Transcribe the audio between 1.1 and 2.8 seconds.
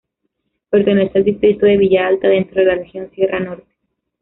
al distrito de Villa Alta, dentro de la